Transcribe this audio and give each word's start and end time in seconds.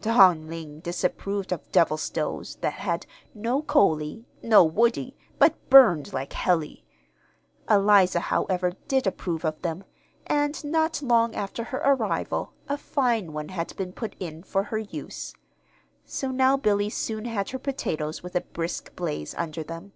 Dong 0.00 0.48
Ling 0.48 0.80
disapproved 0.80 1.52
of 1.52 1.70
"devil 1.70 1.96
stoves" 1.96 2.56
that 2.56 2.72
had 2.72 3.06
"no 3.32 3.62
coalee, 3.62 4.24
no 4.42 4.64
woodee, 4.68 5.14
but 5.38 5.54
burned 5.70 6.12
like 6.12 6.30
hellee." 6.32 6.82
Eliza, 7.70 8.18
however, 8.18 8.72
did 8.88 9.06
approve 9.06 9.44
of 9.44 9.62
them; 9.62 9.84
and 10.26 10.64
not 10.64 11.00
long 11.00 11.36
after 11.36 11.62
her 11.62 11.78
arrival, 11.84 12.54
a 12.68 12.76
fine 12.76 13.32
one 13.32 13.50
had 13.50 13.76
been 13.76 13.92
put 13.92 14.16
in 14.18 14.42
for 14.42 14.64
her 14.64 14.78
use. 14.78 15.32
So 16.04 16.32
now 16.32 16.56
Billy 16.56 16.90
soon 16.90 17.26
had 17.26 17.50
her 17.50 17.60
potatoes 17.60 18.20
with 18.20 18.34
a 18.34 18.40
brisk 18.40 18.96
blaze 18.96 19.32
under 19.36 19.62
them. 19.62 19.92